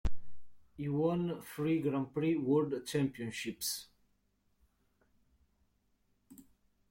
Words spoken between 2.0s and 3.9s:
Prix World Championships.